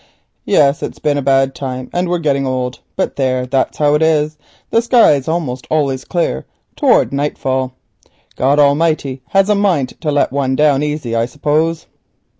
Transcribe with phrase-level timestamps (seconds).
[0.45, 3.77] Why, yes, it's been a bad time and we're a getting old, but there, that's
[3.77, 4.35] how it is,
[4.71, 6.43] the sky almost allus clears
[6.75, 7.73] toward night fall.
[8.35, 11.85] God Almighty hev a mind to let one down easy, I suppose."